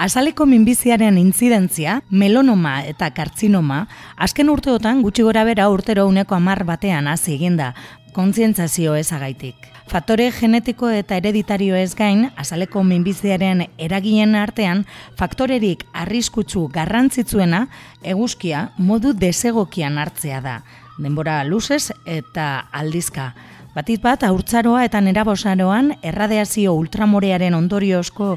Azaleko 0.00 0.46
minbiziaren 0.48 1.18
intzidentzia, 1.20 1.98
melonoma 2.08 2.78
eta 2.88 3.10
kartzinoma, 3.12 3.82
azken 4.16 4.48
urteotan 4.48 5.02
gutxi 5.04 5.26
gora 5.26 5.42
bera 5.44 5.66
urtero 5.68 6.06
uneko 6.08 6.38
amar 6.38 6.62
batean 6.64 7.04
hasi 7.12 7.34
eginda, 7.34 7.74
kontzientzazio 8.16 8.94
ezagaitik. 8.96 9.68
Faktore 9.92 10.30
genetiko 10.32 10.88
eta 10.88 11.18
hereditario 11.20 11.76
ez 11.76 11.92
gain, 11.98 12.30
azaleko 12.40 12.80
minbiziaren 12.80 13.66
eragien 13.76 14.32
artean, 14.40 14.86
faktorerik 15.20 15.84
arriskutsu 15.92 16.64
garrantzitzuena 16.72 17.66
eguzkia 18.00 18.70
modu 18.78 19.12
desegokian 19.12 20.00
hartzea 20.00 20.40
da. 20.40 20.62
Denbora 20.96 21.42
luzez 21.44 21.90
eta 22.08 22.70
aldizka. 22.72 23.34
Batit 23.70 24.02
bat, 24.02 24.24
aurtzaroa 24.26 24.80
eta 24.82 24.98
nerabosaroan 24.98 25.92
erradeazio 26.02 26.72
ultramorearen 26.74 27.54
ondoriozko 27.54 28.32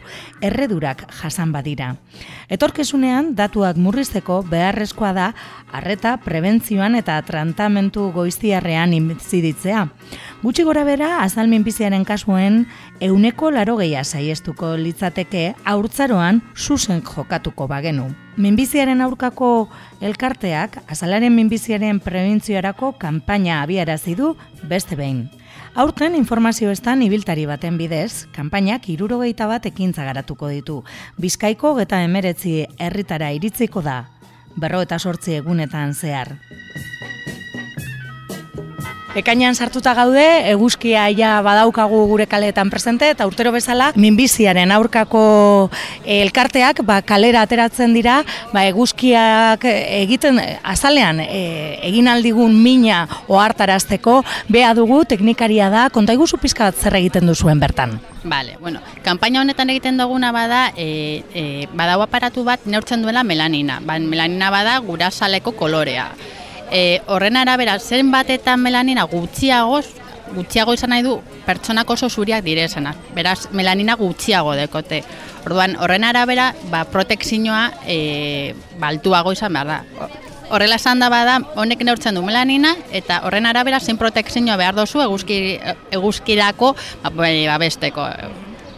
erredurak 0.46 1.08
jasan 1.24 1.50
badira. 1.56 1.96
Etorkezunean, 2.54 3.32
datuak 3.34 3.80
murrizteko 3.82 4.44
beharrezkoa 4.52 5.10
da 5.18 5.32
arreta 5.74 6.20
prebentzioan 6.22 7.00
eta 7.02 7.18
trantamentu 7.26 8.12
goiztiarrean 8.14 8.94
inziditzea. 8.94 9.88
Gutxi 10.44 10.66
gora 10.68 10.82
bera, 10.84 11.22
azalmin 11.24 11.64
biziaren 11.64 12.04
kasuen, 12.04 12.66
euneko 13.00 13.48
laro 13.56 13.78
gehiago 13.80 14.04
saiestuko 14.04 14.74
litzateke 14.76 15.44
aurtzaroan 15.64 16.42
susen 16.54 17.00
jokatuko 17.00 17.70
bagenu. 17.72 18.10
Minbiziaren 18.36 19.00
aurkako 19.06 19.70
elkarteak, 20.04 20.82
azalaren 20.92 21.32
minbiziaren 21.32 22.02
prebentziorako 22.04 22.92
kanpaina 23.00 23.62
abiarazi 23.62 24.18
du 24.20 24.34
beste 24.68 25.00
behin. 25.00 25.30
Aurten 25.80 26.20
informazio 26.20 26.76
estan 26.76 27.06
ibiltari 27.08 27.46
baten 27.48 27.80
bidez, 27.80 28.28
kanpainak 28.36 28.90
irurogeita 28.92 29.48
bat 29.48 29.72
ekintza 29.72 30.04
garatuko 30.04 30.52
ditu. 30.52 30.82
Bizkaiko 31.24 31.78
eta 31.80 32.04
emeretzi 32.04 32.66
herritara 32.84 33.32
iritziko 33.32 33.80
da, 33.80 34.02
berro 34.60 34.84
eta 34.84 35.00
sortzi 35.00 35.40
egunetan 35.40 35.96
zehar. 35.96 36.36
Ekainan 39.14 39.54
sartuta 39.54 39.92
gaude, 39.94 40.24
eguzkia 40.50 41.04
ja 41.14 41.36
badaukagu 41.46 42.00
gure 42.10 42.26
kaleetan 42.26 42.72
presente, 42.74 43.12
eta 43.14 43.28
urtero 43.30 43.52
bezala, 43.54 43.92
minbiziaren 43.94 44.74
aurkako 44.74 45.22
elkarteak 46.16 46.82
ba, 46.88 46.98
kalera 47.06 47.44
ateratzen 47.46 47.94
dira, 47.94 48.24
ba, 48.50 48.66
eguzkiak 48.66 49.68
egiten, 49.70 50.42
azalean, 50.66 51.22
e, 51.22 51.78
egin 51.86 52.10
aldigun 52.10 52.58
mina 52.58 53.06
ohartarazteko, 53.30 54.24
bea 54.50 54.74
dugu, 54.74 55.04
teknikaria 55.06 55.70
da, 55.70 55.88
konta 55.94 56.18
iguzu 56.18 56.42
pizka 56.42 56.72
bat 56.72 56.82
zer 56.82 56.98
egiten 56.98 57.30
duzuen 57.30 57.62
bertan. 57.62 58.00
Vale, 58.24 58.58
bueno, 58.66 58.82
kanpaina 59.06 59.46
honetan 59.46 59.70
egiten 59.70 60.02
duguna 60.02 60.34
bada, 60.34 60.72
e, 60.74 61.22
e, 61.38 61.50
badau 61.78 62.02
aparatu 62.02 62.50
bat 62.50 62.66
neurtzen 62.66 63.06
duela 63.06 63.22
melanina. 63.22 63.78
Ba, 63.86 64.02
melanina 64.02 64.50
bada 64.50 64.80
gurasaleko 64.82 65.54
kolorea 65.54 66.10
e, 66.74 67.02
horren 67.08 67.38
arabera 67.38 67.78
zenbatetan 67.80 68.60
melanina 68.60 69.06
gutxiago, 69.08 69.80
gutxiago 70.34 70.74
izan 70.74 70.92
nahi 70.92 71.06
du 71.06 71.20
pertsonak 71.46 71.90
oso 71.94 72.10
zuriak 72.10 72.44
direzenak. 72.44 72.98
Beraz, 73.16 73.48
melanina 73.54 73.96
gutxiago 74.00 74.58
dekote. 74.58 75.04
Orduan, 75.46 75.78
horren 75.80 76.04
arabera, 76.08 76.52
ba, 76.72 76.84
protekzioa 76.90 77.64
e, 77.86 78.56
baltuago 78.82 79.36
izan 79.38 79.54
behar 79.54 79.70
da. 79.70 80.10
Horrela 80.54 80.78
esan 80.82 81.00
da 81.00 81.10
bada, 81.10 81.40
honek 81.56 81.86
neurtzen 81.86 82.18
du 82.18 82.24
melanina, 82.26 82.76
eta 82.92 83.22
horren 83.28 83.48
arabera 83.50 83.80
zein 83.80 83.98
protekzioa 84.02 84.58
behar 84.60 84.76
dozu 84.76 85.02
eguzki, 85.06 85.60
eguzkirako 85.94 86.76
ba, 87.06 87.58
besteko. 87.62 88.10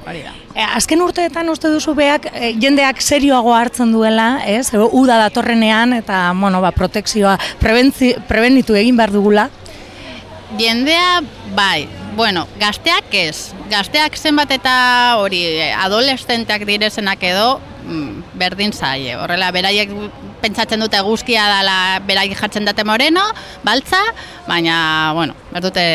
Hori 0.06 0.26
da. 0.28 0.45
E, 0.56 0.64
azken 0.64 1.02
urteetan 1.03 1.50
uste 1.52 1.67
duzu 1.67 1.92
beak 1.98 2.30
e, 2.31 2.53
jendeak 2.64 3.02
serioago 3.03 3.52
hartzen 3.52 3.92
duela, 3.92 4.39
ez? 4.48 4.70
Uda 4.72 5.17
datorrenean 5.20 5.94
eta 5.98 6.30
bueno, 6.39 6.61
ba, 6.64 6.72
protekzioa 6.72 7.36
prebenitu 7.60 8.80
egin 8.80 8.95
behar 8.95 9.11
dugula. 9.11 9.49
Jendea 10.55 11.20
bai, 11.58 11.89
bueno, 12.16 12.45
gazteak 12.61 13.11
ez. 13.20 13.52
Gazteak 13.67 14.16
zenbat 14.16 14.55
eta 14.55 14.76
hori 15.20 15.43
adolescenteak 15.76 16.64
direzenak 16.70 17.23
edo 17.27 17.60
mm, 17.86 18.38
berdin 18.42 18.73
zaie. 18.73 19.16
Horrela, 19.16 19.52
beraiek 19.56 19.92
pentsatzen 20.42 20.84
dute 20.84 21.02
guzkia 21.06 21.48
dela 21.52 21.78
beraiek 22.06 22.38
jartzen 22.40 22.66
dute 22.68 22.84
moreno, 22.84 23.23
baltza, 23.64 24.02
baina, 24.48 24.78
bueno, 25.18 25.38
berdute 25.54 25.86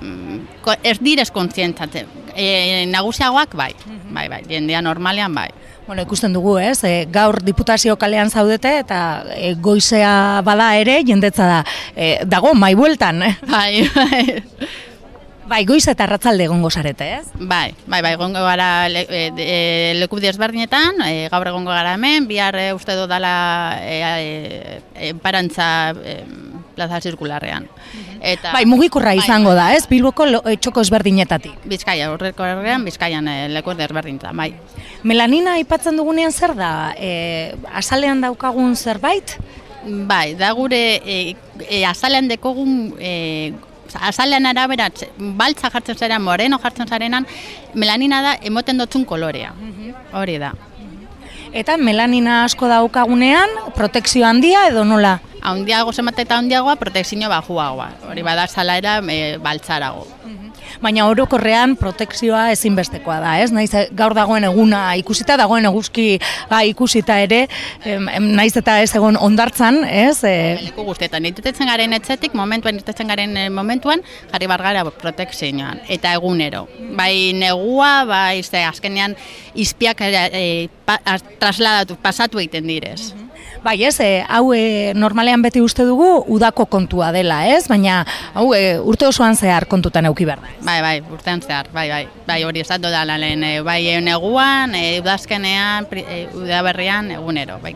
mm, 0.00 0.38
ez 0.82 0.98
direz 1.00 1.30
kontzientzatzen 1.34 2.26
e, 2.36 2.86
nagusiagoak 2.86 3.56
bai, 3.56 3.72
mhm. 3.86 4.14
bai, 4.14 4.28
bai, 4.28 4.42
jendea 4.48 4.82
normalean 4.82 5.34
bai. 5.34 5.48
Bueno, 5.86 6.02
ikusten 6.02 6.34
dugu, 6.34 6.56
ez? 6.58 6.80
E, 6.84 7.06
gaur 7.10 7.38
diputazio 7.46 7.96
kalean 7.96 8.30
zaudete 8.30 8.72
eta 8.82 8.98
e, 9.36 9.54
goizea 9.62 10.42
bada 10.46 10.72
ere 10.78 10.98
jendetza 11.06 11.46
da. 11.46 11.60
E, 11.94 12.16
dago 12.26 12.54
mai 12.54 12.74
bueltan? 12.74 13.22
Bai, 13.46 13.86
bai. 13.94 14.42
Bai, 15.46 15.62
goiz 15.62 15.84
eta 15.86 16.02
arratzalde 16.06 16.48
egongo 16.48 16.70
zarete, 16.74 17.06
ez? 17.20 17.26
Bai, 17.38 17.70
bai, 17.86 18.00
bai, 18.02 18.12
egongo 18.16 18.40
gara 18.42 18.88
le, 18.90 19.04
e, 19.06 19.20
e, 19.38 19.58
leku 20.00 20.18
desberdinetan, 20.18 20.98
e, 21.06 21.28
gaur 21.30 21.46
egongo 21.52 21.70
gara 21.70 21.92
hemen, 21.94 22.26
bihar 22.26 22.58
e, 22.58 22.72
uste 22.74 22.96
dut 22.98 23.06
dala 23.10 23.78
e, 23.78 24.00
e, 24.02 24.80
e, 24.96 25.12
parantza 25.22 25.68
e, 26.02 26.16
plaza 26.74 26.98
zirkularrean. 27.00 27.68
Eta, 28.20 28.50
bai, 28.56 28.64
mugikorra 28.66 29.12
bai, 29.14 29.22
izango 29.22 29.52
bai. 29.54 29.58
da, 29.60 29.68
ez? 29.76 29.86
Bilboko 29.86 30.26
eh, 30.26 30.56
txoko 30.58 30.82
ezberdinetatik. 30.82 31.62
Bizkaia, 31.70 32.10
horreko 32.10 32.44
errean, 32.44 32.82
Bizkaian 32.88 33.30
e, 33.30 33.36
leku 33.54 33.70
ezberdinetan, 33.76 34.34
bai. 34.36 34.50
Melanina 35.06 35.54
aipatzen 35.60 35.96
dugunean 35.96 36.34
zer 36.34 36.56
da? 36.58 36.72
E, 36.98 37.54
azalean 37.70 38.26
daukagun 38.26 38.74
zerbait? 38.74 39.38
Bai, 39.86 40.34
da 40.34 40.50
gure 40.58 40.82
e, 40.98 41.36
e, 41.62 41.84
azalean 41.86 42.26
dekogun 42.26 42.96
e, 42.98 43.54
azalean 43.94 44.46
arabera 44.46 44.90
baltza 45.18 45.70
jartzen 45.70 45.96
zaren, 45.96 46.22
moreno 46.22 46.58
jartzen 46.58 46.88
zarenan, 46.88 47.26
melanina 47.74 48.22
da 48.22 48.38
emoten 48.42 48.78
dutzun 48.78 49.04
kolorea. 49.04 49.52
Mhm. 49.52 49.94
Hori 50.12 50.38
da. 50.38 50.52
Eta 51.52 51.76
melanina 51.76 52.44
asko 52.44 52.68
daukagunean, 52.68 53.48
protekzio 53.74 54.26
handia 54.26 54.66
edo 54.68 54.84
nola? 54.84 55.20
Haundiago 55.42 55.92
zemate 55.92 56.22
eta 56.22 56.36
haundiagoa, 56.36 56.76
protekzio 56.76 57.28
bajuagoa. 57.28 57.90
Hori 58.10 58.22
bada 58.22 58.46
salaera 58.46 58.98
e, 59.08 59.38
baltzarago. 59.38 60.06
Baina 60.82 61.06
orokorrean 61.10 61.76
protekzioa 61.80 62.50
ezinbestekoa 62.54 63.18
da, 63.22 63.34
ez? 63.42 63.50
Naiz 63.54 63.70
gaur 63.96 64.14
dagoen 64.16 64.46
eguna 64.48 64.82
ikusita 65.00 65.36
dagoen 65.40 65.66
eguzki 65.68 66.06
ga 66.50 66.62
ikusita 66.68 67.18
ere, 67.24 67.46
em, 67.84 68.08
naiz 68.36 68.54
eta 68.56 68.78
ez 68.82 68.92
egon 68.96 69.18
ondartzan, 69.20 69.82
ez? 69.84 70.22
E... 70.24 70.34
Leku 70.64 70.86
guztetan, 70.86 71.26
itetzen 71.28 71.70
garen 71.70 71.96
etzetik, 71.96 72.34
momentuan 72.38 72.80
itetzen 72.80 73.12
garen 73.12 73.36
eh, 73.36 73.48
momentuan, 73.50 74.04
jarri 74.32 74.50
bargara 74.50 74.84
protekzioan, 74.90 75.82
eta 75.88 76.14
egunero. 76.16 76.66
Bai 76.96 77.32
negua, 77.36 78.04
bai 78.08 78.42
azkenean 78.66 79.16
izpiak 79.54 80.00
e, 80.06 80.68
trasladatu, 81.40 81.98
pasatu 82.02 82.42
egiten 82.42 82.66
direz. 82.70 83.12
Bai, 83.66 83.82
ez, 83.82 83.96
e, 83.98 84.22
hau 84.30 84.52
e, 84.54 84.92
normalean 84.94 85.42
beti 85.42 85.58
uste 85.58 85.82
dugu 85.82 86.06
udako 86.30 86.68
kontua 86.70 87.08
dela, 87.10 87.40
ez? 87.50 87.64
Baina 87.66 88.04
hau 88.38 88.52
e, 88.54 88.76
urte 88.78 89.08
osoan 89.08 89.34
zehar 89.34 89.66
kontutan 89.66 90.06
euki 90.06 90.28
behar 90.28 90.44
da. 90.44 90.52
Bai, 90.62 90.76
bai, 90.84 90.94
urtean 91.10 91.42
zehar, 91.42 91.72
bai, 91.74 91.88
bai. 91.90 92.04
Bai, 92.28 92.38
hori 92.46 92.62
ez 92.62 92.68
da 92.68 93.02
lehen, 93.10 93.42
bai, 93.66 93.80
neguan, 94.06 94.76
e, 94.78 95.00
udazkenean, 95.00 95.90
e, 95.90 96.28
udaberrian, 96.38 97.10
egunero, 97.18 97.58
bai. 97.58 97.74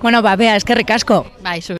Bueno, 0.00 0.22
ba, 0.22 0.36
bea, 0.36 0.54
eskerrik 0.54 0.90
asko. 0.90 1.24
Bai, 1.42 1.60
zu. 1.62 1.72